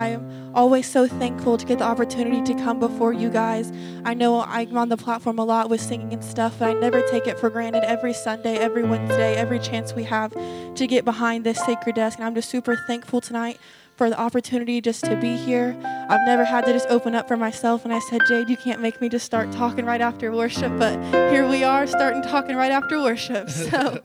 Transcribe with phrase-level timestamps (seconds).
[0.00, 3.72] I am always so thankful to get the opportunity to come before you guys.
[4.04, 7.02] I know I'm on the platform a lot with singing and stuff, but I never
[7.08, 10.32] take it for granted every Sunday, every Wednesday, every chance we have
[10.76, 12.20] to get behind this sacred desk.
[12.20, 13.58] And I'm just super thankful tonight
[13.96, 15.76] for the opportunity just to be here.
[16.08, 17.84] I've never had to just open up for myself.
[17.84, 20.96] And I said, Jade, you can't make me just start talking right after worship, but
[21.32, 23.48] here we are starting talking right after worship.
[23.68, 24.00] So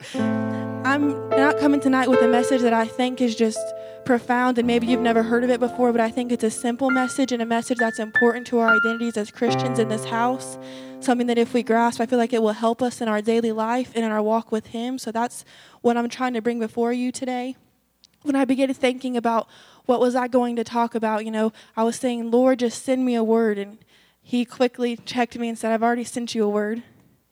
[0.86, 3.74] I'm not coming tonight with a message that I think is just
[4.04, 6.90] profound and maybe you've never heard of it before, but I think it's a simple
[6.90, 10.58] message and a message that's important to our identities as Christians in this house.
[11.00, 13.54] Something that if we grasp, I feel like it will help us in our daily
[13.54, 14.98] life and in our walk with Him.
[14.98, 15.46] So that's
[15.80, 17.56] what I'm trying to bring before you today.
[18.24, 19.48] When I began thinking about
[19.86, 23.06] what was I going to talk about, you know, I was saying, Lord, just send
[23.06, 23.58] me a word.
[23.58, 23.78] And
[24.22, 26.84] He quickly checked me and said, I've already sent you a word.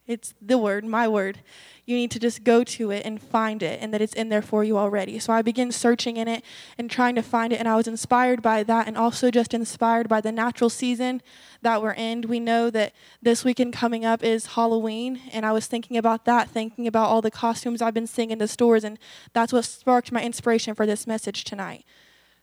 [0.07, 1.39] It's the word, my word
[1.85, 4.41] you need to just go to it and find it and that it's in there
[4.41, 5.19] for you already.
[5.19, 6.43] So I began searching in it
[6.77, 10.07] and trying to find it, and I was inspired by that and also just inspired
[10.07, 11.21] by the natural season
[11.61, 12.21] that we're in.
[12.27, 16.49] We know that this weekend coming up is Halloween, and I was thinking about that,
[16.49, 18.97] thinking about all the costumes I've been seeing in the stores, and
[19.33, 21.85] that's what sparked my inspiration for this message tonight.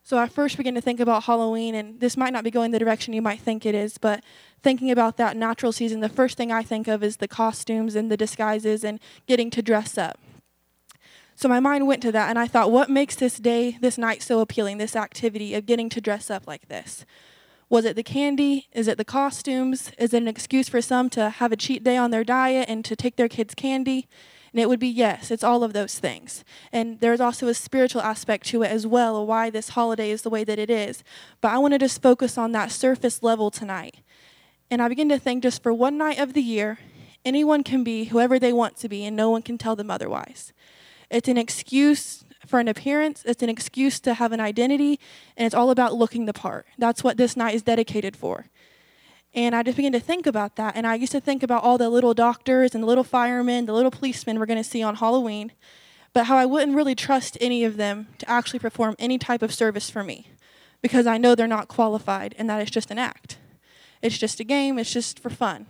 [0.09, 2.79] So I first began to think about Halloween, and this might not be going the
[2.79, 4.25] direction you might think it is, but
[4.63, 8.11] thinking about that natural season, the first thing I think of is the costumes and
[8.11, 10.19] the disguises and getting to dress up.
[11.35, 14.23] So my mind went to that, and I thought, what makes this day, this night
[14.23, 17.05] so appealing, this activity of getting to dress up like this?
[17.69, 18.67] Was it the candy?
[18.73, 19.93] Is it the costumes?
[19.99, 22.83] Is it an excuse for some to have a cheat day on their diet and
[22.87, 24.09] to take their kids' candy?
[24.53, 26.45] And it would be yes, it's all of those things.
[26.73, 30.31] And there's also a spiritual aspect to it as well, why this holiday is the
[30.31, 31.05] way that it is.
[31.41, 33.97] But I want to just focus on that surface level tonight.
[34.71, 36.79] And I begin to think just for one night of the year,
[37.25, 40.53] anyone can be whoever they want to be, and no one can tell them otherwise.
[41.11, 44.99] It's an excuse for an appearance, it's an excuse to have an identity,
[45.37, 46.67] and it's all about looking the part.
[46.79, 48.47] That's what this night is dedicated for.
[49.35, 50.75] And I just began to think about that.
[50.75, 53.73] And I used to think about all the little doctors and the little firemen, the
[53.73, 55.53] little policemen we're going to see on Halloween,
[56.13, 59.53] but how I wouldn't really trust any of them to actually perform any type of
[59.53, 60.29] service for me
[60.81, 63.39] because I know they're not qualified and that it's just an act.
[64.01, 65.67] It's just a game, it's just for fun.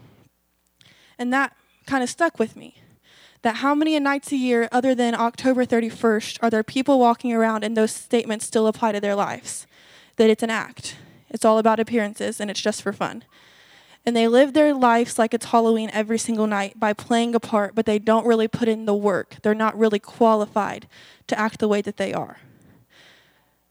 [1.18, 2.76] And that kind of stuck with me.
[3.42, 7.64] That how many nights a year, other than October 31st, are there people walking around
[7.64, 9.66] and those statements still apply to their lives?
[10.16, 10.96] That it's an act,
[11.30, 13.24] it's all about appearances, and it's just for fun
[14.08, 17.74] and they live their lives like it's Halloween every single night by playing a part,
[17.74, 19.36] but they don't really put in the work.
[19.42, 20.88] They're not really qualified
[21.26, 22.38] to act the way that they are.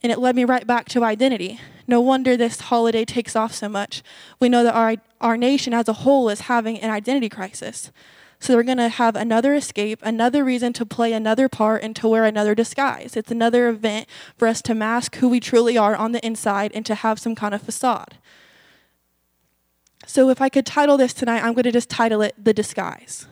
[0.04, 1.60] And it led me right back to identity.
[1.88, 4.04] No wonder this holiday takes off so much.
[4.40, 7.92] We know that our, our nation as a whole is having an identity crisis.
[8.40, 12.08] So we're going to have another escape, another reason to play another part and to
[12.08, 13.18] wear another disguise.
[13.18, 16.86] It's another event for us to mask who we truly are on the inside and
[16.86, 18.18] to have some kind of facade.
[20.06, 23.28] So if I could title this tonight, I'm going to just title it The Disguise.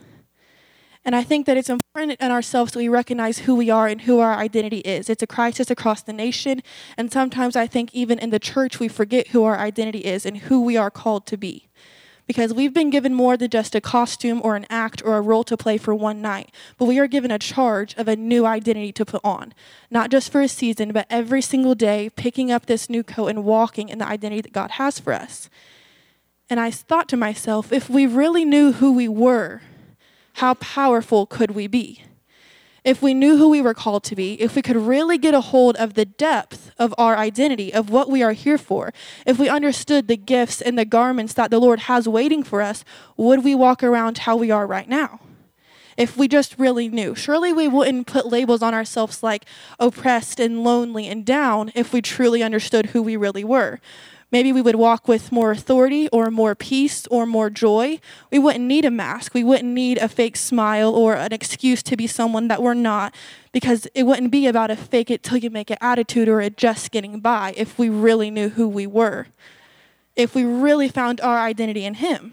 [1.04, 4.02] And I think that it's important in ourselves that we recognize who we are and
[4.02, 5.08] who our identity is.
[5.08, 6.62] It's a crisis across the nation.
[6.96, 10.38] And sometimes I think even in the church, we forget who our identity is and
[10.38, 11.65] who we are called to be.
[12.26, 15.44] Because we've been given more than just a costume or an act or a role
[15.44, 18.90] to play for one night, but we are given a charge of a new identity
[18.92, 19.54] to put on.
[19.90, 23.44] Not just for a season, but every single day, picking up this new coat and
[23.44, 25.48] walking in the identity that God has for us.
[26.50, 29.62] And I thought to myself, if we really knew who we were,
[30.34, 32.02] how powerful could we be?
[32.86, 35.40] If we knew who we were called to be, if we could really get a
[35.40, 38.94] hold of the depth of our identity, of what we are here for,
[39.26, 42.84] if we understood the gifts and the garments that the Lord has waiting for us,
[43.16, 45.18] would we walk around how we are right now?
[45.96, 47.16] If we just really knew.
[47.16, 49.46] Surely we wouldn't put labels on ourselves like
[49.80, 53.80] oppressed and lonely and down if we truly understood who we really were.
[54.32, 58.00] Maybe we would walk with more authority or more peace or more joy.
[58.30, 59.34] We wouldn't need a mask.
[59.34, 63.14] We wouldn't need a fake smile or an excuse to be someone that we're not
[63.52, 66.50] because it wouldn't be about a fake it till you make it attitude or a
[66.50, 69.28] just getting by if we really knew who we were,
[70.16, 72.32] if we really found our identity in Him.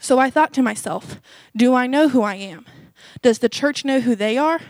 [0.00, 1.20] So I thought to myself,
[1.56, 2.66] do I know who I am?
[3.22, 4.60] Does the church know who they are?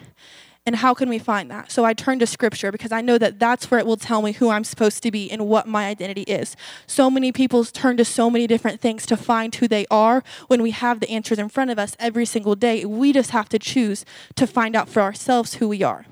[0.67, 1.71] And how can we find that?
[1.71, 4.33] So I turn to scripture because I know that that's where it will tell me
[4.33, 6.57] who I'm supposed to be and what my identity is.
[6.89, 10.63] So many people turn to so many different things to find who they are when
[10.63, 12.85] we have the answers in front of us every single day.
[12.85, 14.05] We just have to choose
[14.35, 16.05] to find out for ourselves who we are.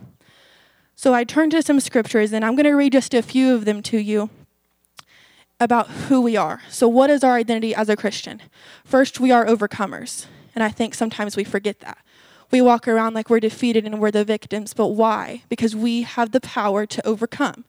[0.95, 3.65] So I turn to some scriptures and I'm going to read just a few of
[3.65, 4.31] them to you
[5.59, 6.63] about who we are.
[6.69, 8.43] So, what is our identity as a Christian?
[8.85, 10.27] First, we are overcomers.
[10.55, 11.99] And I think sometimes we forget that.
[12.55, 15.43] We walk around like we're defeated and we're the victims, but why?
[15.49, 17.65] Because we have the power to overcome.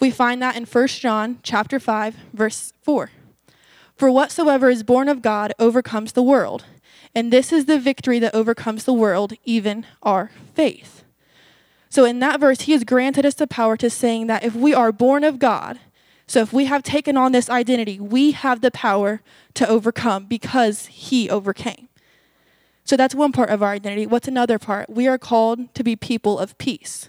[0.00, 3.10] We find that in 1 John chapter 5 verse 4.
[3.96, 6.66] For whatsoever is born of God overcomes the world,
[7.14, 11.04] and this is the victory that overcomes the world, even our faith.
[11.88, 14.74] So in that verse he has granted us the power to saying that if we
[14.74, 15.80] are born of God,
[16.26, 19.22] so if we have taken on this identity, we have the power
[19.54, 21.88] to overcome because he overcame.
[22.84, 24.06] So that's one part of our identity.
[24.06, 24.90] What's another part?
[24.90, 27.08] We are called to be people of peace.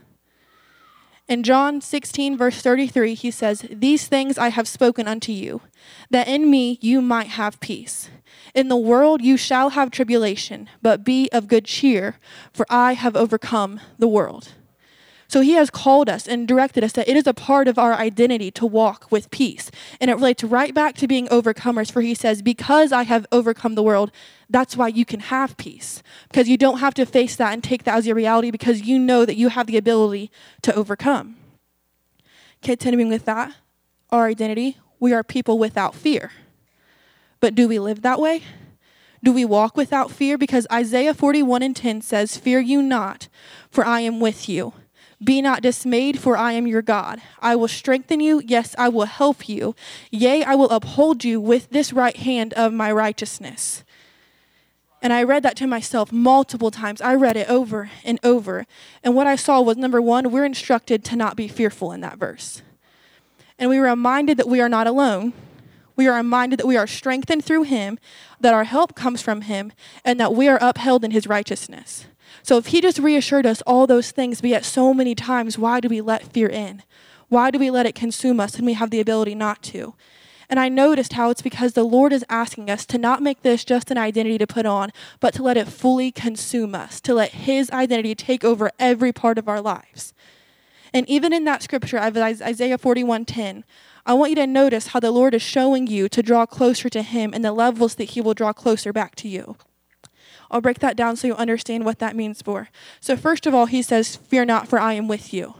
[1.28, 5.62] In John 16, verse 33, he says, These things I have spoken unto you,
[6.10, 8.10] that in me you might have peace.
[8.54, 12.18] In the world you shall have tribulation, but be of good cheer,
[12.54, 14.50] for I have overcome the world.
[15.34, 17.94] So he has called us and directed us that it is a part of our
[17.94, 19.72] identity to walk with peace.
[20.00, 23.74] And it relates right back to being overcomers, for he says, Because I have overcome
[23.74, 24.12] the world,
[24.54, 26.04] that's why you can have peace.
[26.30, 29.00] Because you don't have to face that and take that as your reality because you
[29.00, 31.38] know that you have the ability to overcome.
[32.62, 33.56] Continuing with that,
[34.12, 36.32] our identity, we are people without fear.
[37.40, 38.44] But do we live that way?
[39.24, 40.38] Do we walk without fear?
[40.38, 43.30] Because Isaiah 41 and 10 says, Fear you not,
[43.72, 44.74] for I am with you.
[45.24, 47.22] Be not dismayed, for I am your God.
[47.40, 48.42] I will strengthen you.
[48.46, 49.76] Yes, I will help you.
[50.12, 53.84] Yea, I will uphold you with this right hand of my righteousness.
[55.04, 57.02] And I read that to myself multiple times.
[57.02, 58.66] I read it over and over.
[59.04, 62.18] And what I saw was number one, we're instructed to not be fearful in that
[62.18, 62.62] verse.
[63.60, 65.34] And we were reminded that we are not alone.
[65.98, 68.00] We are reminded that we are strengthened through Him,
[68.40, 69.74] that our help comes from Him,
[70.06, 72.06] and that we are upheld in His righteousness.
[72.42, 75.80] So if he just reassured us all those things, but yet so many times, why
[75.80, 76.82] do we let fear in?
[77.30, 79.94] Why do we let it consume us and we have the ability not to?
[80.54, 83.66] And I noticed how it's because the Lord is asking us to not make this
[83.66, 87.32] just an identity to put on, but to let it fully consume us, to let
[87.32, 90.14] His identity take over every part of our lives.
[90.94, 93.64] And even in that scripture Isaiah 41:10,
[94.06, 97.02] I want you to notice how the Lord is showing you to draw closer to
[97.02, 99.58] Him and the levels that He will draw closer back to you.
[100.52, 102.70] I'll break that down so you understand what that means for.
[103.00, 105.56] So, first of all, he says, Fear not, for I am with you.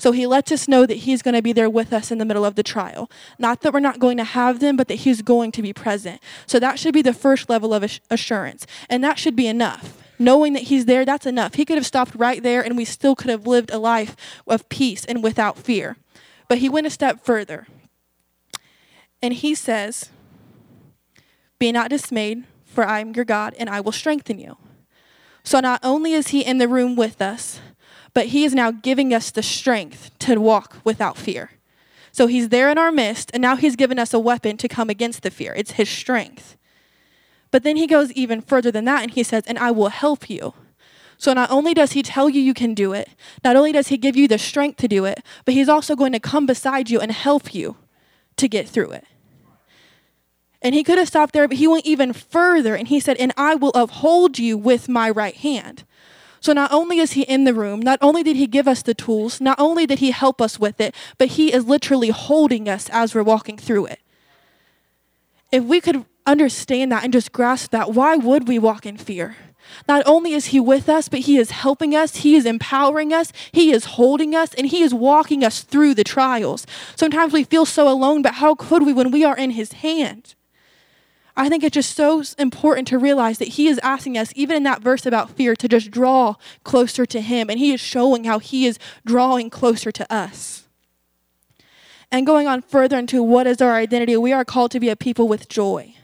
[0.00, 2.24] So he lets us know that he's going to be there with us in the
[2.24, 3.10] middle of the trial.
[3.38, 6.22] Not that we're not going to have them, but that he's going to be present.
[6.46, 8.66] So that should be the first level of assurance.
[8.88, 9.98] And that should be enough.
[10.18, 11.56] Knowing that he's there, that's enough.
[11.56, 14.16] He could have stopped right there and we still could have lived a life
[14.46, 15.98] of peace and without fear.
[16.48, 17.66] But he went a step further.
[19.20, 20.08] And he says,
[21.58, 24.56] Be not dismayed, for I am your God, and I will strengthen you.
[25.44, 27.60] So not only is he in the room with us,
[28.14, 31.50] but he is now giving us the strength to walk without fear.
[32.12, 34.90] So he's there in our midst, and now he's given us a weapon to come
[34.90, 35.54] against the fear.
[35.56, 36.56] It's his strength.
[37.50, 40.28] But then he goes even further than that, and he says, And I will help
[40.28, 40.54] you.
[41.18, 43.10] So not only does he tell you you can do it,
[43.44, 46.12] not only does he give you the strength to do it, but he's also going
[46.12, 47.76] to come beside you and help you
[48.36, 49.04] to get through it.
[50.62, 53.32] And he could have stopped there, but he went even further and he said, And
[53.36, 55.84] I will uphold you with my right hand.
[56.40, 58.94] So not only is he in the room, not only did he give us the
[58.94, 62.88] tools, not only did he help us with it, but he is literally holding us
[62.90, 64.00] as we're walking through it.
[65.52, 69.36] If we could understand that and just grasp that, why would we walk in fear?
[69.86, 73.32] Not only is he with us, but he is helping us, he is empowering us,
[73.52, 76.66] he is holding us, and he is walking us through the trials.
[76.96, 80.34] Sometimes we feel so alone, but how could we when we are in his hand?
[81.36, 84.62] I think it's just so important to realize that he is asking us, even in
[84.64, 86.34] that verse about fear, to just draw
[86.64, 87.48] closer to him.
[87.48, 90.68] And he is showing how he is drawing closer to us.
[92.12, 94.96] And going on further into what is our identity, we are called to be a
[94.96, 95.94] people with joy.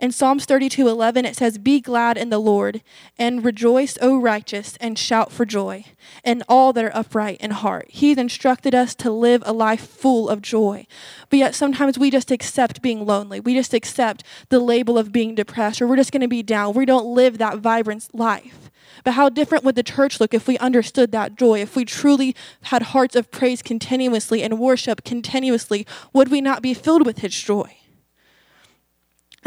[0.00, 2.82] In Psalms 32:11 it says, "Be glad in the Lord
[3.18, 5.86] and rejoice, O righteous, and shout for joy,
[6.24, 10.28] and all that are upright in heart." He's instructed us to live a life full
[10.28, 10.86] of joy.
[11.30, 13.40] But yet sometimes we just accept being lonely.
[13.40, 16.74] We just accept the label of being depressed or we're just going to be down.
[16.74, 18.70] We don't live that vibrant life.
[19.02, 21.60] But how different would the church look if we understood that joy?
[21.60, 26.72] If we truly had hearts of praise continuously and worship continuously, would we not be
[26.72, 27.77] filled with his joy?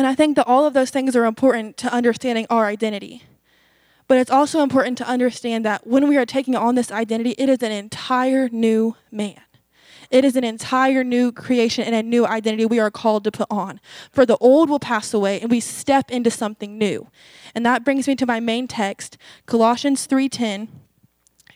[0.01, 3.22] And I think that all of those things are important to understanding our identity.
[4.08, 7.48] But it's also important to understand that when we are taking on this identity, it
[7.50, 9.39] is an entire new man.
[10.10, 13.46] It is an entire new creation and a new identity we are called to put
[13.51, 13.79] on.
[14.12, 17.08] For the old will pass away and we step into something new.
[17.53, 20.67] And that brings me to my main text, Colossians 3:10,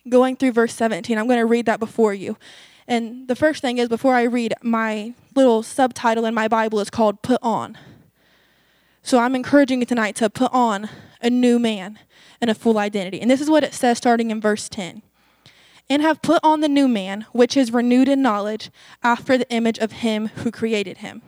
[0.07, 1.17] going through verse 17.
[1.17, 2.37] I'm going to read that before you.
[2.87, 6.91] And the first thing is before I read, my little subtitle in my Bible is
[6.91, 7.75] called Put On.
[9.05, 10.89] So I'm encouraging you tonight to put on
[11.21, 11.99] a new man
[12.41, 13.21] and a full identity.
[13.21, 15.03] And this is what it says starting in verse 10.
[15.87, 18.71] and have put on the new man, which is renewed in knowledge
[19.03, 21.21] after the image of him who created him.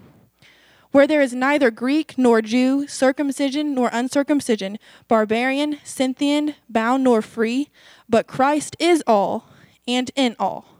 [0.90, 7.70] Where there is neither Greek nor Jew, circumcision nor uncircumcision, barbarian, Scythian, bound nor free,
[8.10, 9.48] but Christ is all
[9.88, 10.77] and in all.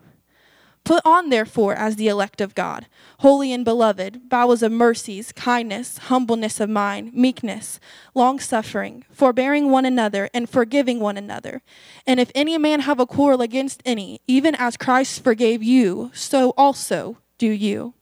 [0.88, 2.88] Put on, therefore, as the elect of God,
[3.20, 7.82] holy and beloved, bowels of mercies, kindness, humbleness of mind, meekness,
[8.16, 11.62] long suffering, forbearing one another, and forgiving one another.
[12.06, 16.54] And if any man have a quarrel against any, even as Christ forgave you, so
[16.56, 17.94] also do you.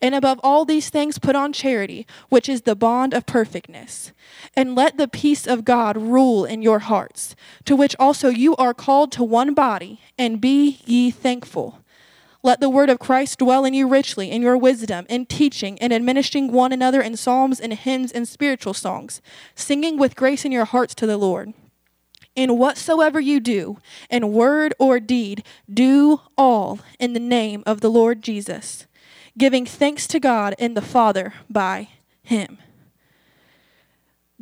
[0.00, 4.12] And above all these things, put on charity, which is the bond of perfectness.
[4.54, 8.74] And let the peace of God rule in your hearts, to which also you are
[8.74, 11.81] called to one body, and be ye thankful.
[12.44, 15.92] Let the word of Christ dwell in you richly, in your wisdom, in teaching, and
[15.92, 19.22] administering one another in psalms and hymns and spiritual songs,
[19.54, 21.54] singing with grace in your hearts to the Lord.
[22.34, 23.78] In whatsoever you do,
[24.10, 28.86] in word or deed, do all in the name of the Lord Jesus,
[29.38, 31.88] giving thanks to God and the Father by
[32.22, 32.58] him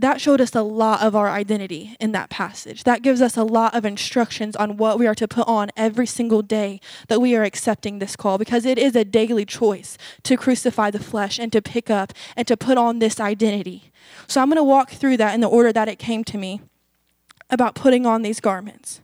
[0.00, 2.84] that showed us a lot of our identity in that passage.
[2.84, 6.06] That gives us a lot of instructions on what we are to put on every
[6.06, 10.36] single day that we are accepting this call because it is a daily choice to
[10.36, 13.92] crucify the flesh and to pick up and to put on this identity.
[14.26, 16.62] So I'm going to walk through that in the order that it came to me
[17.50, 19.02] about putting on these garments.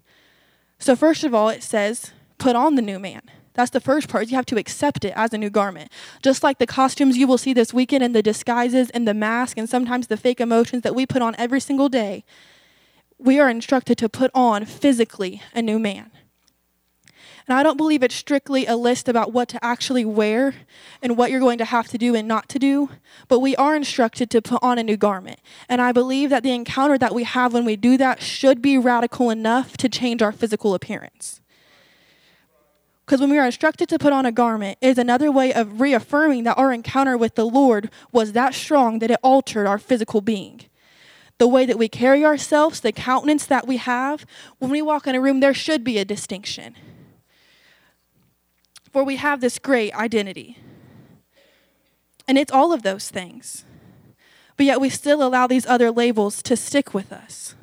[0.78, 3.22] So, first of all, it says, put on the new man.
[3.56, 4.28] That's the first part.
[4.28, 5.90] You have to accept it as a new garment.
[6.22, 9.56] Just like the costumes you will see this weekend and the disguises and the mask
[9.56, 12.24] and sometimes the fake emotions that we put on every single day,
[13.18, 16.10] we are instructed to put on physically a new man.
[17.48, 20.54] And I don't believe it's strictly a list about what to actually wear
[21.00, 22.90] and what you're going to have to do and not to do,
[23.28, 25.38] but we are instructed to put on a new garment.
[25.68, 28.76] And I believe that the encounter that we have when we do that should be
[28.76, 31.40] radical enough to change our physical appearance.
[33.06, 36.42] Because when we are instructed to put on a garment is another way of reaffirming
[36.42, 40.62] that our encounter with the Lord was that strong that it altered our physical being.
[41.38, 44.26] The way that we carry ourselves, the countenance that we have,
[44.58, 46.74] when we walk in a room, there should be a distinction.
[48.90, 50.58] For we have this great identity.
[52.26, 53.64] And it's all of those things.
[54.56, 57.54] But yet we still allow these other labels to stick with us.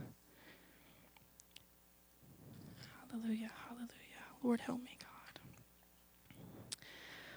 [3.12, 4.24] Hallelujah, hallelujah.
[4.42, 4.83] Lord, help.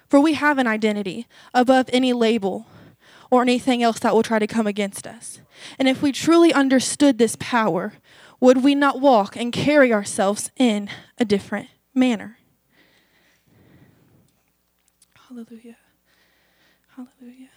[0.07, 2.67] For we have an identity above any label
[3.29, 5.39] or anything else that will try to come against us.
[5.77, 7.93] And if we truly understood this power,
[8.39, 12.37] would we not walk and carry ourselves in a different manner?
[15.27, 15.77] Hallelujah.
[16.95, 17.49] Hallelujah.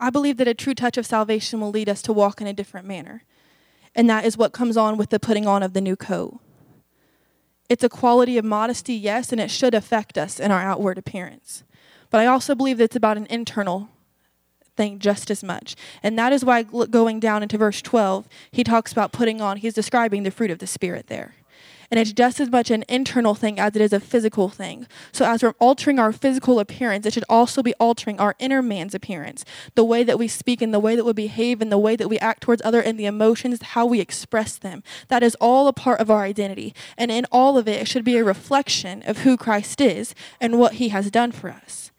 [0.00, 2.52] I believe that a true touch of salvation will lead us to walk in a
[2.52, 3.22] different manner.
[3.94, 6.40] And that is what comes on with the putting on of the new coat.
[7.72, 11.64] It's a quality of modesty, yes, and it should affect us in our outward appearance.
[12.10, 13.88] But I also believe that it's about an internal
[14.76, 15.74] thing just as much.
[16.02, 19.72] And that is why going down into verse 12, he talks about putting on, he's
[19.72, 21.34] describing the fruit of the Spirit there.
[21.92, 24.86] And it's just as much an internal thing as it is a physical thing.
[25.12, 28.94] So, as we're altering our physical appearance, it should also be altering our inner man's
[28.94, 29.44] appearance.
[29.74, 32.08] The way that we speak and the way that we behave and the way that
[32.08, 34.82] we act towards other and the emotions, how we express them.
[35.08, 36.74] That is all a part of our identity.
[36.96, 40.58] And in all of it, it should be a reflection of who Christ is and
[40.58, 41.90] what he has done for us.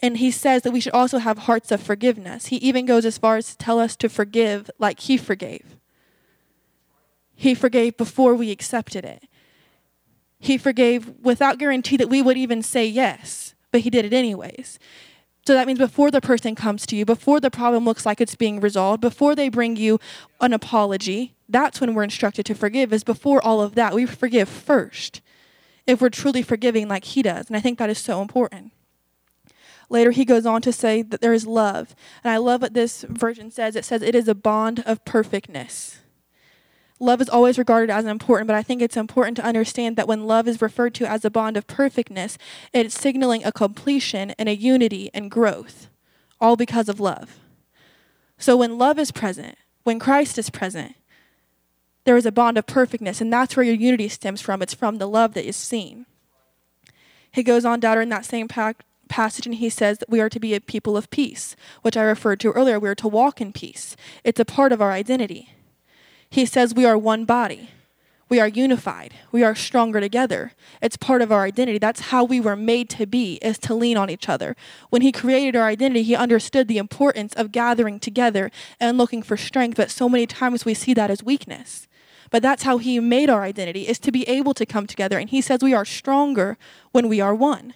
[0.00, 2.46] And he says that we should also have hearts of forgiveness.
[2.46, 5.76] He even goes as far as to tell us to forgive like he forgave.
[7.40, 9.22] He forgave before we accepted it.
[10.40, 14.80] He forgave without guarantee that we would even say yes, but he did it anyways.
[15.46, 18.34] So that means before the person comes to you, before the problem looks like it's
[18.34, 20.00] being resolved, before they bring you
[20.40, 23.94] an apology, that's when we're instructed to forgive, is before all of that.
[23.94, 25.20] We forgive first
[25.86, 27.46] if we're truly forgiving like he does.
[27.46, 28.72] And I think that is so important.
[29.88, 31.94] Later, he goes on to say that there is love.
[32.24, 36.00] And I love what this version says it says, it is a bond of perfectness
[37.00, 40.26] love is always regarded as important, but I think it's important to understand that when
[40.26, 42.38] love is referred to as a bond of perfectness,
[42.72, 45.88] it's signaling a completion and a unity and growth,
[46.40, 47.38] all because of love.
[48.36, 50.94] So when love is present, when Christ is present,
[52.04, 54.62] there is a bond of perfectness, and that's where your unity stems from.
[54.62, 56.06] It's from the love that is seen.
[57.30, 60.40] He goes on down in that same passage and he says that we are to
[60.40, 62.80] be a people of peace, which I referred to earlier.
[62.80, 65.50] We are to walk in peace, it's a part of our identity.
[66.30, 67.70] He says we are one body.
[68.28, 69.14] We are unified.
[69.32, 70.52] We are stronger together.
[70.82, 71.78] It's part of our identity.
[71.78, 74.54] That's how we were made to be, is to lean on each other.
[74.90, 79.38] When he created our identity, he understood the importance of gathering together and looking for
[79.38, 81.88] strength, but so many times we see that as weakness.
[82.30, 85.18] But that's how he made our identity, is to be able to come together.
[85.18, 86.58] And he says we are stronger
[86.92, 87.72] when we are one.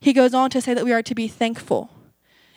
[0.00, 1.90] He goes on to say that we are to be thankful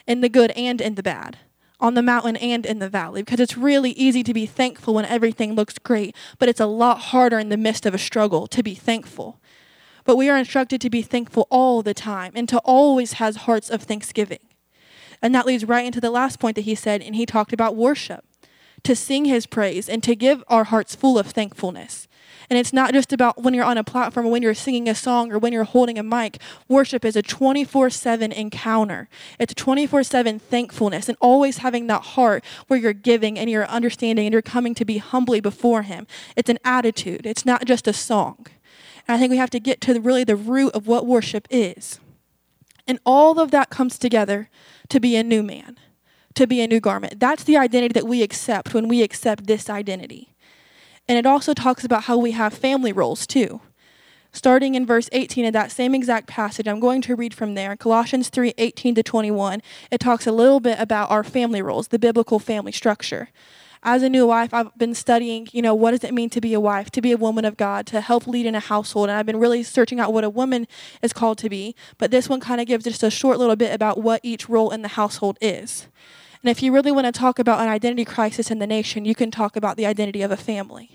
[0.08, 1.38] in the good and in the bad
[1.80, 5.06] on the mountain and in the valley because it's really easy to be thankful when
[5.06, 8.64] everything looks great, but it's a lot harder in the midst of a struggle to
[8.64, 9.40] be thankful.
[10.04, 13.70] But we are instructed to be thankful all the time and to always have hearts
[13.70, 14.40] of thanksgiving.
[15.22, 17.76] And that leads right into the last point that he said, and he talked about
[17.76, 18.24] worship
[18.86, 22.08] to sing his praise and to give our hearts full of thankfulness.
[22.50, 24.96] And it's not just about when you're on a platform or when you're singing a
[24.96, 26.40] song or when you're holding a mic.
[26.68, 29.10] Worship is a 24 7 encounter.
[29.40, 34.26] It's 24 7 thankfulness and always having that heart where you're giving and you're understanding
[34.26, 36.06] and you're coming to be humbly before Him.
[36.36, 38.46] It's an attitude, it's not just a song.
[39.08, 41.48] And I think we have to get to the, really the root of what worship
[41.50, 42.00] is.
[42.88, 44.50] And all of that comes together
[44.90, 45.78] to be a new man,
[46.36, 47.20] to be a new garment.
[47.20, 50.36] That's the identity that we accept when we accept this identity.
[51.08, 53.62] And it also talks about how we have family roles too.
[54.32, 57.78] Starting in verse 18 of that same exact passage, I'm going to read from there.
[57.78, 59.62] Colossians 3 18 to 21.
[59.92, 63.30] It talks a little bit about our family roles, the biblical family structure.
[63.82, 66.54] As a new wife, I've been studying, you know, what does it mean to be
[66.54, 69.10] a wife, to be a woman of God, to help lead in a household.
[69.10, 70.68] And I've been really searching out what a woman
[71.02, 71.76] is called to be.
[71.98, 74.72] But this one kind of gives just a short little bit about what each role
[74.72, 75.88] in the household is.
[76.46, 79.16] And if you really want to talk about an identity crisis in the nation, you
[79.16, 80.92] can talk about the identity of a family.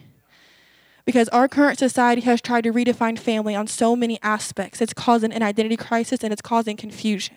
[1.04, 4.80] Because our current society has tried to redefine family on so many aspects.
[4.80, 7.34] It's causing an identity crisis and it's causing confusion.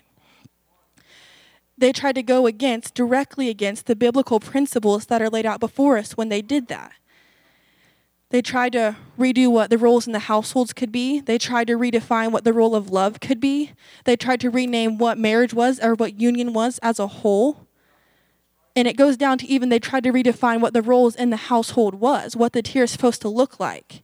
[1.75, 5.97] They tried to go against, directly against, the biblical principles that are laid out before
[5.97, 6.91] us when they did that.
[8.29, 11.19] They tried to redo what the roles in the households could be.
[11.19, 13.71] They tried to redefine what the role of love could be.
[14.03, 17.62] They tried to rename what marriage was or what union was as a whole.
[18.75, 21.37] And it goes down to even they tried to redefine what the roles in the
[21.37, 24.01] household was, what the tier is supposed to look like.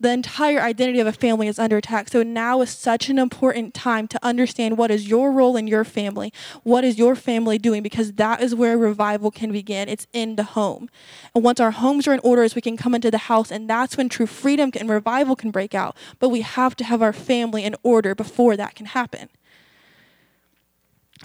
[0.00, 2.08] The entire identity of a family is under attack.
[2.08, 5.82] So now is such an important time to understand what is your role in your
[5.82, 6.32] family.
[6.62, 7.82] What is your family doing?
[7.82, 9.88] Because that is where revival can begin.
[9.88, 10.88] It's in the home.
[11.34, 13.96] And once our homes are in order, we can come into the house, and that's
[13.96, 15.96] when true freedom and revival can break out.
[16.20, 19.28] But we have to have our family in order before that can happen.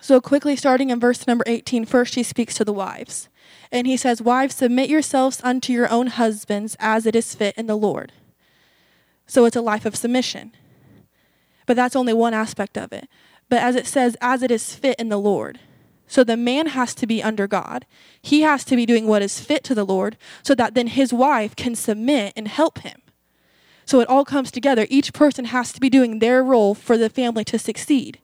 [0.04, 3.30] So, quickly starting in verse number 18, first he speaks to the wives.
[3.72, 7.68] And he says, Wives, submit yourselves unto your own husbands as it is fit in
[7.68, 8.12] the Lord.
[9.28, 10.52] So, it's a life of submission.
[11.66, 13.08] But that's only one aspect of it.
[13.48, 15.62] But as it says, as it is fit in the Lord.
[16.06, 17.86] So the man has to be under God.
[18.22, 21.14] He has to be doing what is fit to the Lord so that then his
[21.14, 23.02] wife can submit and help him.
[23.86, 24.86] So it all comes together.
[24.90, 28.20] Each person has to be doing their role for the family to succeed.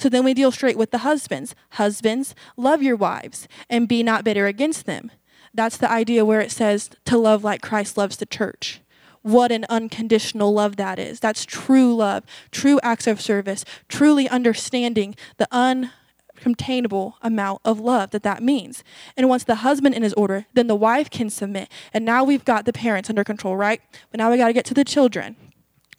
[0.00, 1.54] So then we deal straight with the husbands.
[1.72, 5.10] Husbands, love your wives and be not bitter against them.
[5.52, 8.80] That's the idea where it says to love like Christ loves the church.
[9.20, 11.20] What an unconditional love that is.
[11.20, 18.22] That's true love, true acts of service, truly understanding the uncontainable amount of love that
[18.22, 18.82] that means.
[19.18, 21.70] And once the husband in his order, then the wife can submit.
[21.92, 23.82] And now we've got the parents under control, right?
[24.10, 25.36] But now we got to get to the children.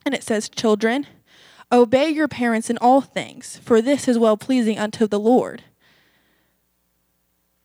[0.04, 1.06] And it says, Children,
[1.72, 5.64] Obey your parents in all things, for this is well pleasing unto the Lord.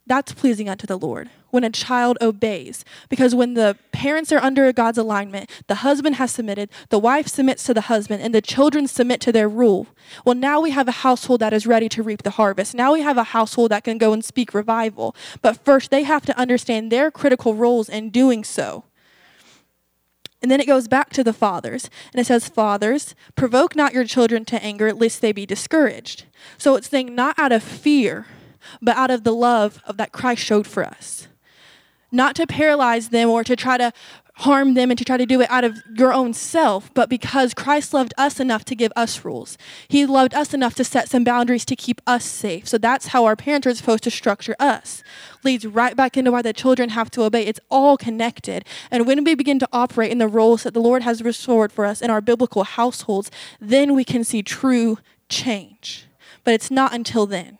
[0.06, 2.84] That's pleasing unto the Lord when a child obeys.
[3.08, 7.64] Because when the parents are under God's alignment, the husband has submitted, the wife submits
[7.64, 9.88] to the husband, and the children submit to their rule.
[10.24, 12.74] Well, now we have a household that is ready to reap the harvest.
[12.74, 15.16] Now we have a household that can go and speak revival.
[15.42, 18.84] But first, they have to understand their critical roles in doing so.
[20.42, 21.88] And then it goes back to the fathers.
[22.12, 26.24] And it says, Fathers, provoke not your children to anger, lest they be discouraged.
[26.58, 28.26] So it's saying not out of fear,
[28.82, 31.28] but out of the love of that Christ showed for us.
[32.12, 33.92] Not to paralyze them or to try to
[34.40, 37.54] harm them and to try to do it out of your own self, but because
[37.54, 39.56] Christ loved us enough to give us rules.
[39.88, 42.68] He loved us enough to set some boundaries to keep us safe.
[42.68, 45.02] So that's how our parents are supposed to structure us.
[45.42, 47.46] Leads right back into why the children have to obey.
[47.46, 48.66] It's all connected.
[48.90, 51.86] And when we begin to operate in the roles that the Lord has restored for
[51.86, 54.98] us in our biblical households, then we can see true
[55.30, 56.08] change.
[56.44, 57.55] But it's not until then.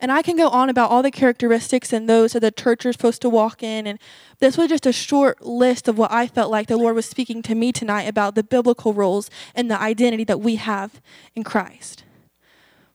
[0.00, 2.92] And I can go on about all the characteristics and those that the church are
[2.92, 3.86] supposed to walk in.
[3.86, 3.98] And
[4.38, 7.42] this was just a short list of what I felt like the Lord was speaking
[7.42, 11.02] to me tonight about the biblical roles and the identity that we have
[11.34, 12.04] in Christ.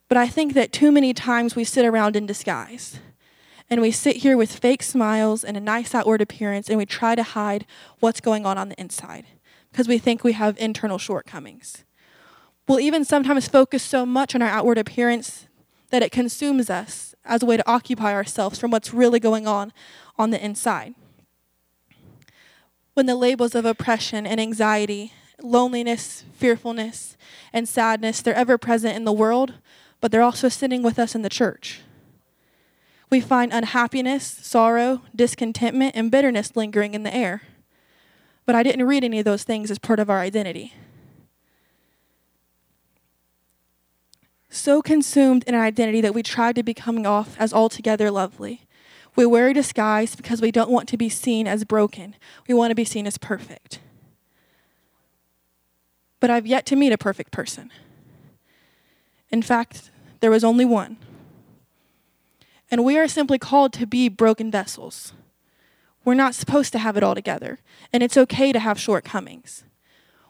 [0.08, 3.00] But I think that too many times we sit around in disguise.
[3.70, 7.16] And we sit here with fake smiles and a nice outward appearance, and we try
[7.16, 7.66] to hide
[8.00, 9.26] what's going on on the inside
[9.72, 11.84] because we think we have internal shortcomings.
[12.68, 15.48] We'll even sometimes focus so much on our outward appearance
[15.96, 19.72] that it consumes us as a way to occupy ourselves from what's really going on
[20.18, 20.94] on the inside.
[22.96, 27.16] When the labels of oppression and anxiety, loneliness, fearfulness,
[27.54, 29.54] and sadness, they're ever present in the world,
[30.02, 31.80] but they're also sitting with us in the church.
[33.10, 37.44] We find unhappiness, sorrow, discontentment, and bitterness lingering in the air.
[38.46, 40.74] But I didn't read any of those things as part of our identity.
[44.56, 48.62] So consumed in our identity that we try to be coming off as altogether lovely.
[49.14, 52.16] We wear a disguise because we don't want to be seen as broken.
[52.48, 53.80] We want to be seen as perfect.
[56.22, 57.70] But I've yet to meet a perfect person.
[59.30, 59.92] In fact,
[60.22, 60.96] there was only one.
[62.72, 65.12] And we are simply called to be broken vessels.
[66.06, 67.60] We're not supposed to have it all together,
[67.92, 69.66] and it's okay to have shortcomings.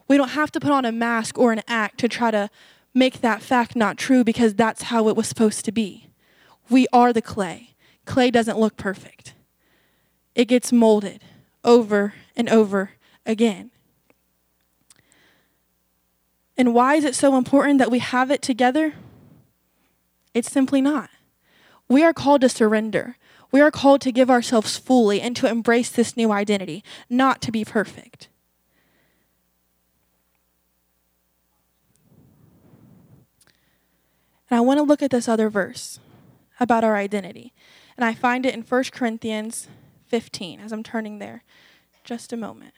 [0.08, 2.50] We don't have to put on a mask or an act to try to
[2.96, 6.08] make that fact not true because that's how it was supposed to be.
[6.70, 7.74] We are the clay.
[8.06, 9.34] Clay doesn't look perfect,
[10.34, 11.22] it gets molded
[11.62, 12.92] over and over
[13.24, 13.70] again.
[16.56, 18.94] And why is it so important that we have it together?
[20.32, 21.10] It's simply not.
[21.88, 23.16] We are called to surrender.
[23.52, 27.52] We are called to give ourselves fully and to embrace this new identity, not to
[27.52, 28.28] be perfect.
[34.50, 35.98] And I want to look at this other verse
[36.60, 37.52] about our identity.
[37.96, 39.68] And I find it in 1 Corinthians
[40.06, 41.42] 15 as I'm turning there.
[42.04, 42.74] Just a moment.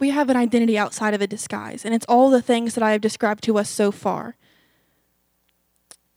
[0.00, 2.92] we have an identity outside of a disguise, and it's all the things that I
[2.92, 4.34] have described to us so far.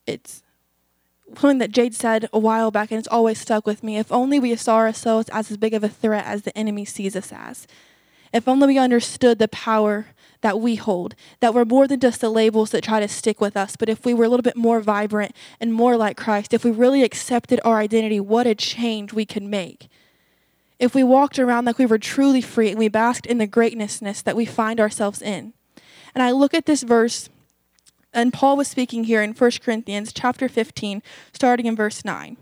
[0.05, 0.43] It's
[1.35, 3.97] something that Jade said a while back, and it's always stuck with me.
[3.97, 7.15] If only we saw ourselves as as big of a threat as the enemy sees
[7.15, 7.67] us as.
[8.31, 10.07] If only we understood the power
[10.41, 13.55] that we hold, that we're more than just the labels that try to stick with
[13.55, 16.65] us, but if we were a little bit more vibrant and more like Christ, if
[16.65, 19.87] we really accepted our identity, what a change we could make
[20.83, 24.21] if we walked around like we were truly free and we basked in the greatnessness
[24.21, 25.53] that we find ourselves in.
[26.13, 27.29] And I look at this verse,
[28.13, 31.01] and Paul was speaking here in 1 Corinthians chapter 15,
[31.33, 32.37] starting in verse 9.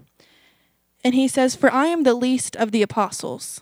[1.03, 3.61] And he says, For I am the least of the apostles,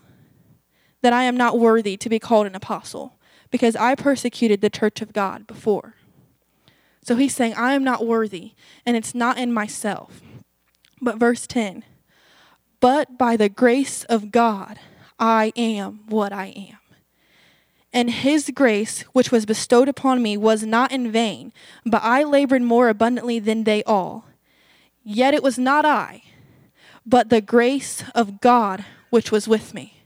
[1.02, 3.18] that I am not worthy to be called an apostle,
[3.52, 5.96] because I persecuted the church of God before.
[7.02, 8.54] So he's saying, I am not worthy,
[8.86, 10.22] and it's not in myself.
[11.02, 11.86] But verse 10
[12.80, 14.80] but by the grace of God,
[15.20, 16.79] I am what I am.
[17.92, 21.52] And his grace, which was bestowed upon me, was not in vain,
[21.86, 24.26] but I labored more abundantly than they all.
[25.04, 26.24] Yet it was not I,
[27.06, 30.00] but the grace of God which was with me.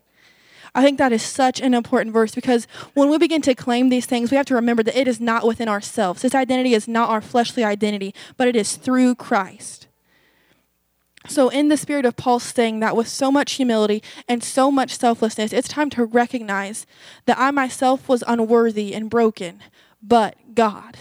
[0.75, 4.07] I think that is such an important verse because when we begin to claim these
[4.07, 6.21] things, we have to remember that it is not within ourselves.
[6.21, 9.87] This identity is not our fleshly identity, but it is through Christ.
[11.27, 14.97] So, in the spirit of Paul saying that with so much humility and so much
[14.97, 16.85] selflessness, it's time to recognize
[17.25, 19.61] that I myself was unworthy and broken,
[20.01, 20.97] but God.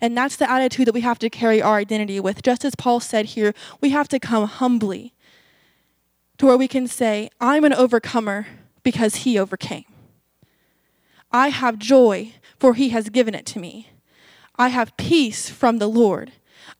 [0.00, 2.42] And that's the attitude that we have to carry our identity with.
[2.42, 5.14] Just as Paul said here, we have to come humbly
[6.38, 8.46] to where we can say, I'm an overcomer
[8.82, 9.84] because he overcame.
[11.30, 13.90] I have joy, for he has given it to me.
[14.56, 16.32] I have peace from the Lord.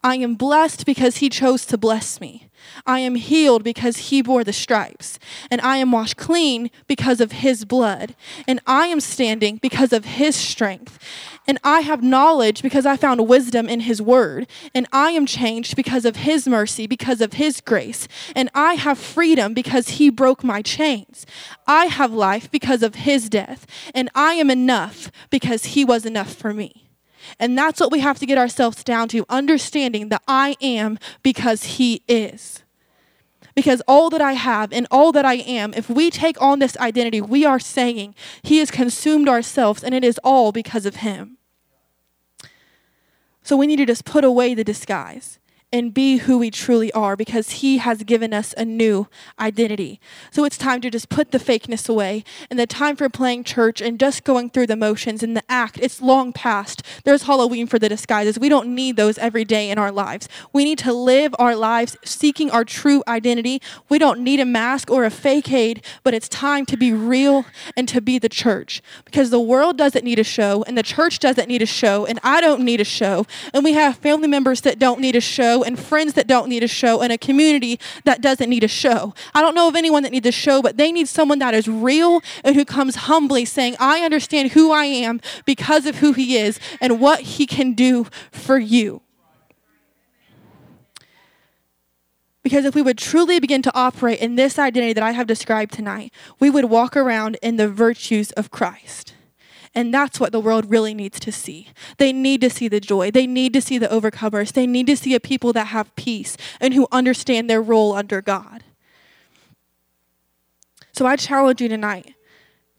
[0.04, 2.50] I am blessed because he chose to bless me.
[2.84, 5.18] I am healed because he bore the stripes,
[5.50, 8.14] and I am washed clean because of his blood,
[8.46, 10.98] and I am standing because of his strength.
[11.46, 15.74] And I have knowledge because I found wisdom in his word, and I am changed
[15.74, 20.44] because of his mercy, because of his grace, and I have freedom because he broke
[20.44, 21.24] my chains.
[21.66, 26.34] I have life because of his death, and I am enough because he was enough
[26.34, 26.83] for me.
[27.38, 31.64] And that's what we have to get ourselves down to understanding that I am because
[31.64, 32.62] He is.
[33.54, 36.76] Because all that I have and all that I am, if we take on this
[36.78, 41.38] identity, we are saying He has consumed ourselves and it is all because of Him.
[43.42, 45.38] So we need to just put away the disguise
[45.74, 49.08] and be who we truly are because He has given us a new
[49.40, 49.98] identity.
[50.30, 53.82] So it's time to just put the fakeness away and the time for playing church
[53.82, 55.80] and just going through the motions and the act.
[55.82, 56.84] It's long past.
[57.02, 58.38] There's Halloween for the disguises.
[58.38, 60.28] We don't need those every day in our lives.
[60.52, 63.60] We need to live our lives seeking our true identity.
[63.88, 67.46] We don't need a mask or a fake aid, but it's time to be real
[67.76, 71.18] and to be the church because the world doesn't need a show and the church
[71.18, 73.26] doesn't need a show and I don't need a show.
[73.52, 76.62] And we have family members that don't need a show and friends that don't need
[76.62, 79.14] a show and a community that doesn't need a show.
[79.34, 81.66] I don't know of anyone that needs a show, but they need someone that is
[81.66, 86.36] real and who comes humbly saying, I understand who I am because of who he
[86.36, 89.00] is and what he can do for you.
[92.42, 95.72] Because if we would truly begin to operate in this identity that I have described
[95.72, 99.14] tonight, we would walk around in the virtues of Christ.
[99.74, 101.68] And that's what the world really needs to see.
[101.98, 103.10] They need to see the joy.
[103.10, 104.52] They need to see the overcomers.
[104.52, 108.22] They need to see a people that have peace and who understand their role under
[108.22, 108.62] God.
[110.92, 112.14] So I challenge you tonight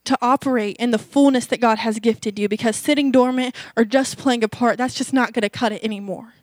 [0.05, 4.17] to operate in the fullness that God has gifted you because sitting dormant or just
[4.17, 6.35] playing a part, that's just not going to cut it anymore.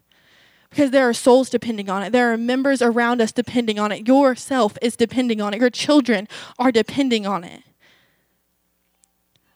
[0.68, 2.12] Because there are souls depending on it.
[2.12, 4.06] There are members around us depending on it.
[4.06, 5.60] Yourself is depending on it.
[5.60, 7.62] Your children are depending on it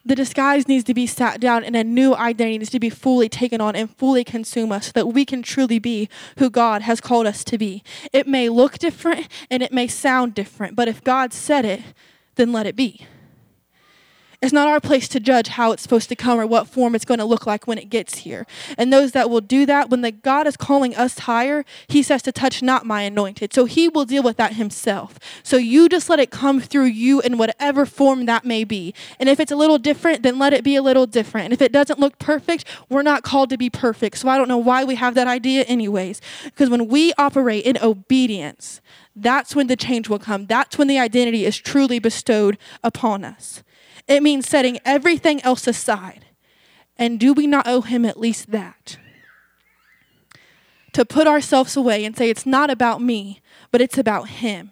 [0.07, 3.29] the disguise needs to be sat down and a new identity needs to be fully
[3.29, 7.01] taken on and fully consume us so that we can truly be who God has
[7.01, 7.83] called us to be.
[8.13, 11.83] It may look different and it may sound different, but if God said it,
[12.37, 13.07] then let it be.
[14.47, 17.05] It's not our place to judge how it's supposed to come or what form it's
[17.05, 18.47] going to look like when it gets here.
[18.79, 22.23] And those that will do that, when the God is calling us higher, He says
[22.23, 23.53] to touch not my anointed.
[23.53, 25.19] So He will deal with that Himself.
[25.43, 28.95] So you just let it come through you in whatever form that may be.
[29.19, 31.47] And if it's a little different, then let it be a little different.
[31.47, 34.19] And if it doesn't look perfect, we're not called to be perfect.
[34.19, 36.21] So I don't know why we have that idea, anyways.
[36.45, 38.81] Because when we operate in obedience,
[39.17, 40.47] that's when the change will come.
[40.47, 43.65] That's when the identity is truly bestowed upon us.
[44.09, 46.27] It means setting everything else aside.
[46.97, 48.99] And do we not owe him at least that?
[50.93, 53.41] To put ourselves away and say, it's not about me,
[53.71, 54.71] but it's about him.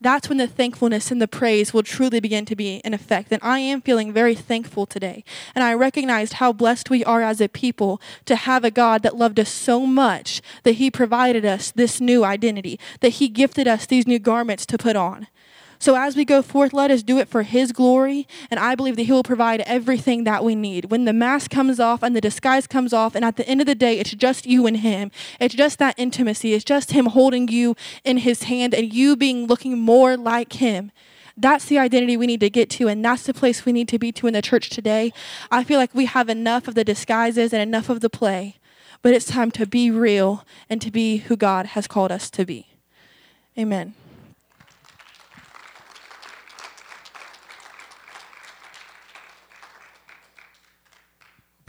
[0.00, 3.32] That's when the thankfulness and the praise will truly begin to be in effect.
[3.32, 5.24] And I am feeling very thankful today.
[5.54, 9.16] And I recognized how blessed we are as a people to have a God that
[9.16, 13.86] loved us so much that He provided us this new identity, that He gifted us
[13.86, 15.28] these new garments to put on.
[15.78, 18.26] So as we go forth, let us do it for His glory.
[18.50, 20.86] And I believe that He will provide everything that we need.
[20.86, 23.66] When the mask comes off and the disguise comes off, and at the end of
[23.66, 25.10] the day, it's just you and Him.
[25.40, 26.54] It's just that intimacy.
[26.54, 30.92] It's just Him holding you in His hand and you being looking more like Him.
[31.36, 33.98] That's the identity we need to get to, and that's the place we need to
[33.98, 35.12] be to in the church today.
[35.50, 38.56] I feel like we have enough of the disguises and enough of the play,
[39.02, 42.46] but it's time to be real and to be who God has called us to
[42.46, 42.68] be.
[43.58, 43.94] Amen.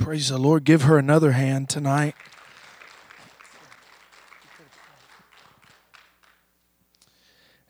[0.08, 0.64] Praise the Lord.
[0.64, 2.16] Give her another hand tonight.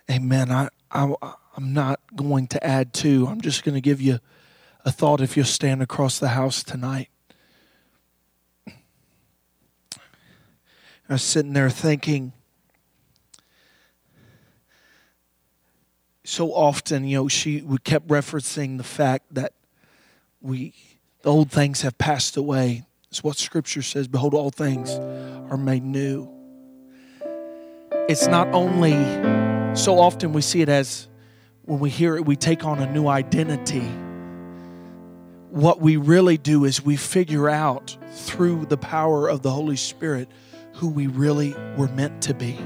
[0.08, 0.52] Amen.
[0.52, 1.16] I, I,
[1.56, 3.26] I'm not going to add to.
[3.26, 4.20] I'm just going to give you
[4.86, 7.10] a thought if you'll stand across the house tonight.
[8.68, 8.74] I
[11.10, 12.34] was sitting there thinking,
[16.24, 19.54] so often, you know, she we kept referencing the fact that
[20.40, 20.76] we
[21.28, 22.86] the old things have passed away.
[23.10, 24.08] It's what Scripture says.
[24.08, 24.92] Behold, all things
[25.52, 26.30] are made new.
[28.08, 28.94] It's not only,
[29.76, 31.10] so often we see it as
[31.64, 33.86] when we hear it, we take on a new identity.
[35.50, 40.30] What we really do is we figure out through the power of the Holy Spirit
[40.76, 42.58] who we really were meant to be.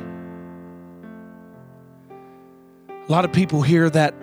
[2.89, 4.13] A lot of people hear that,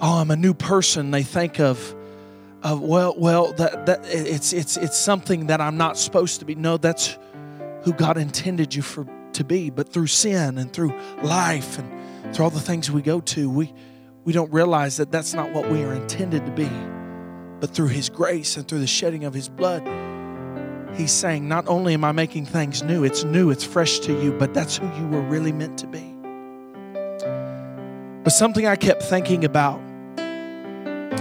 [0.00, 1.10] oh, I'm a new person.
[1.10, 1.96] They think of,
[2.62, 6.54] of well well that, that it's it's it's something that I'm not supposed to be.
[6.54, 7.18] No, that's
[7.82, 9.70] who God intended you for to be.
[9.70, 13.72] But through sin and through life and through all the things we go to, we
[14.24, 16.70] we don't realize that that's not what we are intended to be.
[17.60, 19.86] But through His grace and through the shedding of His blood,
[20.94, 24.32] He's saying, not only am I making things new, it's new, it's fresh to you,
[24.32, 26.14] but that's who you were really meant to be.
[28.22, 29.80] But something I kept thinking about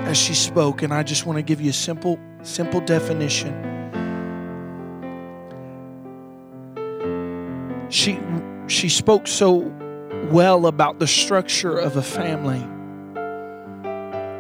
[0.06, 3.68] as she spoke, and I just want to give you a simple, simple definition.
[7.90, 8.20] She
[8.68, 9.72] she spoke so
[10.32, 12.60] well about the structure of a family,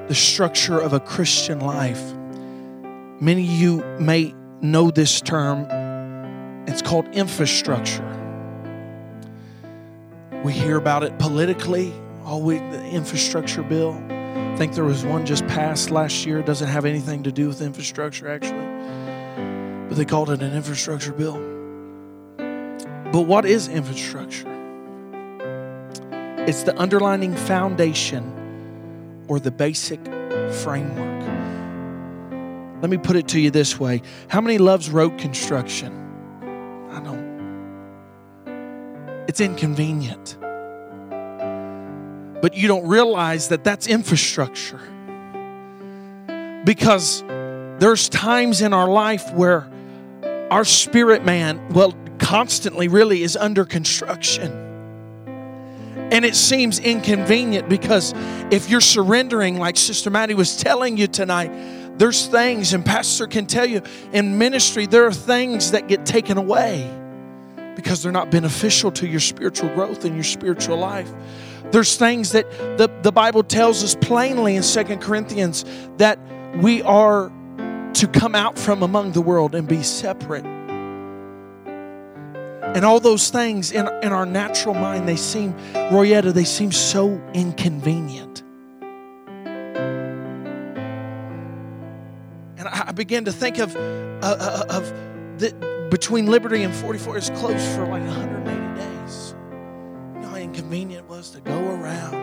[0.07, 2.13] the structure of a Christian life.
[3.19, 5.67] Many of you may know this term.
[6.67, 8.07] It's called infrastructure.
[10.43, 11.93] We hear about it politically,
[12.23, 13.93] all week, the infrastructure bill.
[14.61, 16.37] I think there was one just passed last year.
[16.37, 18.63] It doesn't have anything to do with infrastructure, actually.
[19.89, 21.39] But they called it an infrastructure bill.
[23.11, 24.45] But what is infrastructure?
[26.47, 29.99] It's the underlining foundation or the basic
[30.61, 31.23] framework.
[32.83, 34.03] Let me put it to you this way.
[34.27, 35.91] How many loves road construction?
[36.91, 37.25] I don't.
[39.27, 40.37] It's inconvenient.
[42.41, 44.79] But you don't realize that that's infrastructure.
[46.65, 47.23] Because
[47.79, 49.67] there's times in our life where
[50.51, 54.51] our spirit man, well, constantly really is under construction.
[56.11, 58.13] And it seems inconvenient because
[58.51, 61.51] if you're surrendering, like Sister Maddie was telling you tonight,
[61.97, 66.37] there's things, and Pastor can tell you in ministry, there are things that get taken
[66.37, 66.89] away
[67.75, 71.11] because they're not beneficial to your spiritual growth and your spiritual life.
[71.71, 75.63] There's things that the, the Bible tells us plainly in Second Corinthians
[75.97, 76.19] that
[76.57, 77.31] we are
[77.93, 80.45] to come out from among the world and be separate.
[82.75, 87.21] And all those things in, in our natural mind, they seem, Royetta, they seem so
[87.33, 88.43] inconvenient.
[92.57, 93.79] And I, I began to think of, uh,
[94.23, 94.93] uh, of
[95.37, 98.40] the, between Liberty and 44, is closed for like 180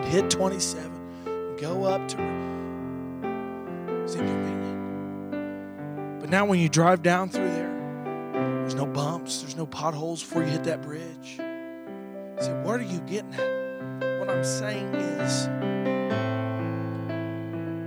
[0.08, 2.16] hit 27, go up to.
[4.04, 6.20] It's inconvenient.
[6.20, 7.68] But now when you drive down through there,
[8.60, 11.38] there's no bumps, there's no potholes before you hit that bridge.
[11.38, 14.20] You say, what are you getting at?
[14.20, 15.44] What I'm saying is,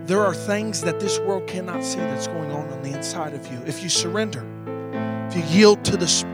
[0.08, 3.52] there are things that this world cannot see that's going on on the inside of
[3.52, 3.60] you.
[3.66, 4.46] If you surrender,
[5.28, 6.31] if you yield to the Spirit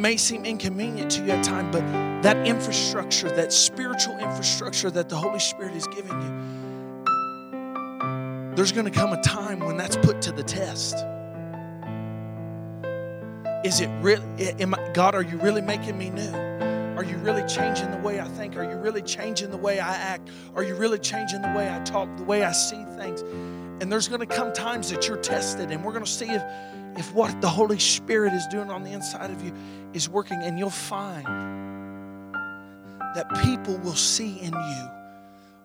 [0.00, 1.82] may seem inconvenient to you at times, but
[2.22, 6.30] that infrastructure, that spiritual infrastructure that the Holy Spirit is giving you,
[8.56, 10.96] there's going to come a time when that's put to the test.
[13.64, 14.24] Is it really,
[14.58, 16.32] am I, God, are you really making me new?
[16.96, 18.56] Are you really changing the way I think?
[18.56, 20.30] Are you really changing the way I act?
[20.54, 23.20] Are you really changing the way I talk, the way I see things?
[23.82, 26.42] And there's going to come times that you're tested, and we're going to see if,
[26.96, 29.52] if what the Holy Spirit is doing on the inside of you
[29.92, 31.24] is working, and you'll find
[33.14, 34.90] that people will see in you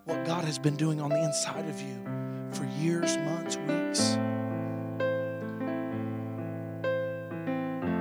[0.06, 2.04] what God has been doing on the inside of you
[2.52, 4.18] for years, months, weeks.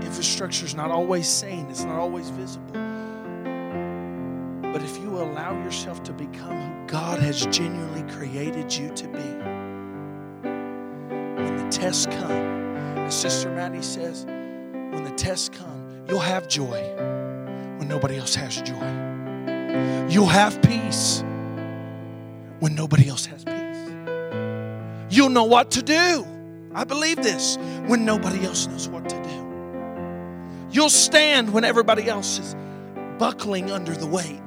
[0.05, 2.73] Infrastructure is not always seen, it's not always visible.
[4.73, 9.19] But if you allow yourself to become who God has genuinely created you to be,
[11.43, 12.64] when the tests come,
[13.05, 16.81] as Sister Maddie says, when the tests come, you'll have joy
[17.79, 20.09] when nobody else has joy.
[20.09, 21.23] You'll have peace
[22.61, 25.15] when nobody else has peace.
[25.15, 26.27] You'll know what to do.
[26.75, 30.69] I believe this when nobody else knows what to do.
[30.71, 32.57] You'll stand when everybody else is
[33.19, 34.41] buckling under the weight.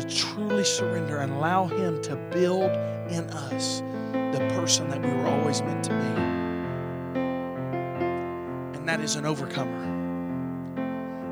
[0.00, 2.70] To truly surrender and allow Him to build
[3.10, 3.80] in us
[4.12, 5.96] the person that we were always meant to be.
[8.76, 9.94] And that is an overcomer.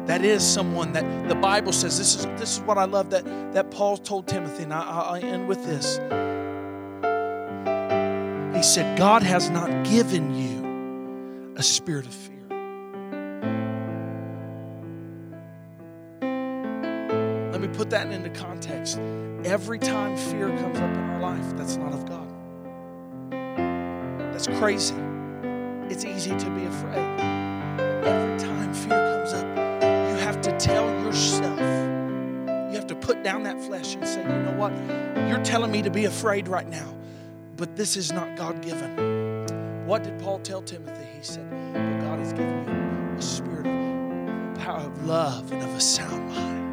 [0.07, 1.99] That is someone that the Bible says.
[1.99, 4.65] This is this is what I love that that Paul told Timothy.
[4.65, 5.97] And I, I'll end with this.
[8.55, 12.34] He said, God has not given you a spirit of fear.
[17.85, 18.99] Put that into context.
[19.45, 22.27] Every time fear comes up in our life, that's not of God.
[24.33, 24.95] That's crazy.
[25.91, 27.17] It's easy to be afraid.
[28.03, 33.23] But Every time fear comes up, you have to tell yourself, you have to put
[33.23, 34.73] down that flesh and say, you know what?
[35.29, 36.95] You're telling me to be afraid right now,
[37.59, 39.85] but this is not God given.
[39.85, 41.07] What did Paul tell Timothy?
[41.19, 45.75] He said, but God has given you a spirit of power of love and of
[45.75, 46.64] a sound mind.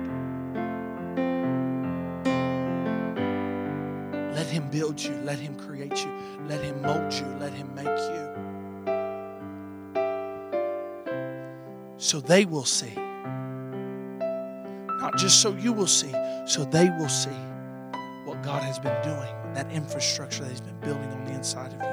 [4.71, 6.11] Build you, let Him create you,
[6.47, 8.31] let Him mold you, let Him make you.
[11.97, 12.95] So they will see.
[14.99, 16.11] Not just so you will see,
[16.45, 17.29] so they will see
[18.25, 21.81] what God has been doing, that infrastructure that He's been building on the inside of
[21.81, 21.87] you.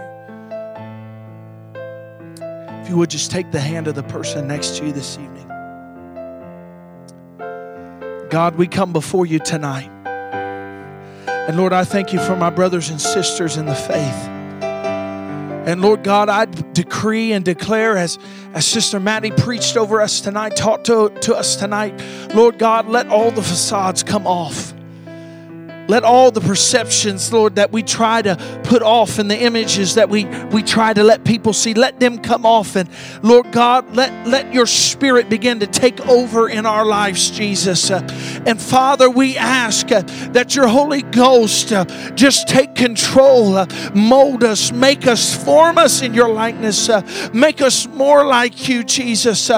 [2.83, 5.47] If you would just take the hand of the person next to you this evening.
[8.31, 9.91] God we come before you tonight.
[11.49, 14.28] And Lord, I thank you for my brothers and sisters in the faith.
[15.66, 18.18] And Lord God, I decree and declare as,
[18.53, 21.99] as Sister Maddie preached over us tonight, talked to, to us tonight,
[22.34, 24.74] Lord God, let all the facades come off.
[25.89, 30.11] Let all the perceptions, Lord, that we try to put off and the images that
[30.11, 32.76] we, we try to let people see, let them come off.
[32.76, 32.91] And
[33.22, 37.91] Lord God, let, let your spirit begin to take over in our lives, Jesus.
[37.91, 38.07] Uh,
[38.45, 44.70] and Father, we ask uh, that your Holy Ghost uh, just take control, mold us,
[44.70, 46.91] make us, form us in your likeness,
[47.32, 49.51] make us more like you, Jesus.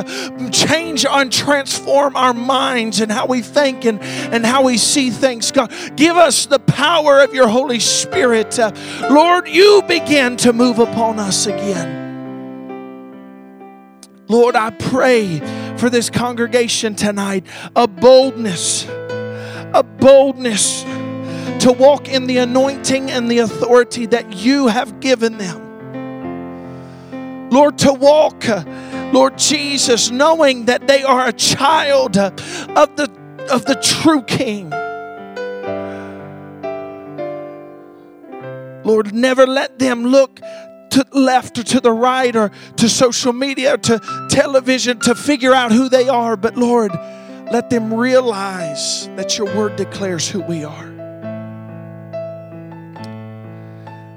[0.52, 5.50] Change and transform our minds and how we think and, and how we see things.
[5.50, 8.58] God, give us the power of your Holy Spirit.
[8.58, 8.70] Uh,
[9.10, 11.98] Lord, you begin to move upon us again.
[14.28, 15.40] Lord, I pray
[15.76, 17.44] for this congregation tonight
[17.74, 20.84] a boldness, a boldness
[21.64, 25.68] to walk in the anointing and the authority that you have given them.
[27.50, 28.62] Lord, to walk, uh,
[29.12, 32.30] Lord Jesus, knowing that they are a child uh,
[32.76, 33.10] of the,
[33.50, 34.72] of the true King.
[38.90, 40.40] Lord, never let them look
[40.90, 45.14] to the left or to the right or to social media or to television to
[45.14, 46.36] figure out who they are.
[46.36, 46.90] But Lord,
[47.52, 50.86] let them realize that your word declares who we are.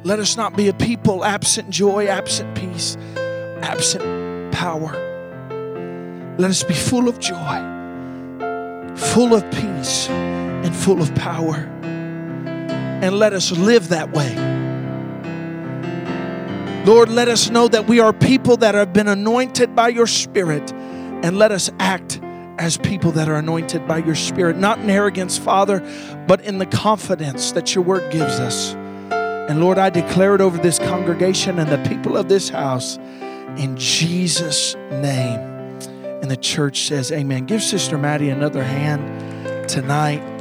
[0.04, 2.98] Let us not be a people absent joy, absent peace,
[3.62, 4.92] absent power.
[6.40, 7.36] Let us be full of joy,
[8.96, 11.58] full of peace, and full of power.
[11.86, 14.53] And let us live that way.
[16.86, 20.74] Lord, let us know that we are people that have been anointed by your Spirit,
[20.74, 22.20] and let us act
[22.58, 25.80] as people that are anointed by your Spirit, not in arrogance, Father,
[26.28, 28.74] but in the confidence that your word gives us.
[29.50, 32.98] And Lord, I declare it over this congregation and the people of this house
[33.58, 35.40] in Jesus' name.
[36.22, 37.46] And the church says, Amen.
[37.46, 40.33] Give Sister Maddie another hand tonight.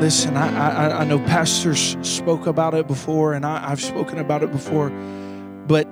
[0.00, 4.42] Listen, I, I, I know pastors spoke about it before, and I, I've spoken about
[4.42, 4.90] it before,
[5.66, 5.88] but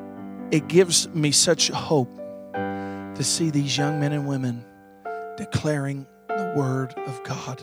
[0.51, 2.15] it gives me such hope
[2.53, 4.63] to see these young men and women
[5.39, 7.63] declaring the word of God.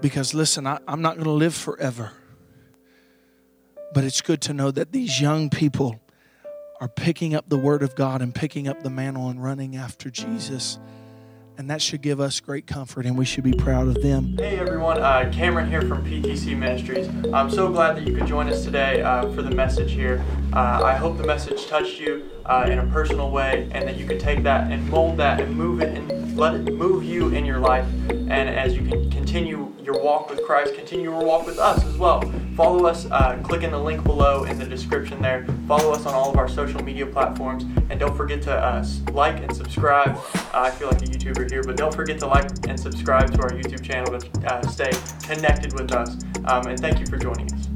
[0.00, 2.12] Because listen, I, I'm not going to live forever.
[3.92, 6.00] But it's good to know that these young people
[6.80, 10.08] are picking up the word of God and picking up the mantle and running after
[10.08, 10.78] Jesus.
[11.60, 14.34] And that should give us great comfort, and we should be proud of them.
[14.38, 17.06] Hey everyone, uh, Cameron here from PTC Ministries.
[17.34, 20.24] I'm so glad that you could join us today uh, for the message here.
[20.54, 24.04] Uh, I hope the message touched you uh, in a personal way and that you
[24.04, 27.44] can take that and mold that and move it and let it move you in
[27.44, 27.86] your life.
[28.10, 31.96] And as you can continue your walk with Christ, continue your walk with us as
[31.96, 32.20] well.
[32.56, 35.46] Follow us, uh, click in the link below in the description there.
[35.68, 37.62] Follow us on all of our social media platforms.
[37.88, 40.18] And don't forget to uh, like and subscribe.
[40.52, 43.50] I feel like a YouTuber here, but don't forget to like and subscribe to our
[43.50, 44.90] YouTube channel to stay
[45.22, 46.16] connected with us.
[46.46, 47.69] Um, and thank you for joining us.